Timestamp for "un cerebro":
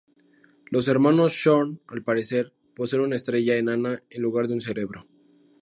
4.55-5.05